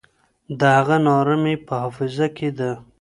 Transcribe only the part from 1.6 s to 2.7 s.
په حافظه کي